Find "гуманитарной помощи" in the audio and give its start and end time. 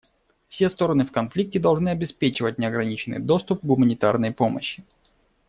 3.65-4.83